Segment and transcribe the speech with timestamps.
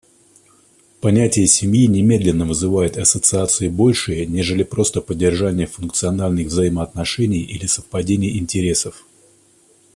[0.99, 9.05] Понятие «семьи» немедленно вызывает ассоциации большие, нежели просто поддержание функциональных взаимоотношений или совпадение интересов.